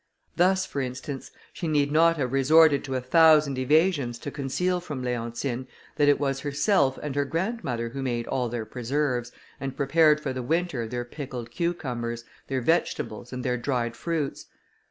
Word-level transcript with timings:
Thus, 0.35 0.65
for 0.65 0.81
instance, 0.81 1.29
she 1.53 1.67
need 1.67 1.91
not 1.91 2.17
have 2.17 2.33
resorted 2.33 2.83
to 2.85 2.95
a 2.95 3.01
thousand 3.01 3.59
evasions 3.59 4.17
to 4.17 4.31
conceal 4.31 4.79
from 4.79 5.03
Leontine, 5.03 5.67
that 5.97 6.09
it 6.09 6.19
was 6.19 6.39
herself 6.39 6.97
and 7.03 7.13
her 7.13 7.23
grandmother 7.23 7.89
who 7.89 8.01
made 8.01 8.25
all 8.25 8.49
their 8.49 8.65
preserves, 8.65 9.31
and 9.59 9.77
prepared 9.77 10.19
for 10.19 10.33
the 10.33 10.41
winter 10.41 10.87
their 10.87 11.05
pickled 11.05 11.51
cucumbers, 11.51 12.23
their 12.47 12.61
vegetables, 12.61 13.31
and 13.31 13.45
their 13.45 13.57
dried 13.57 13.95
fruits. 13.95 14.47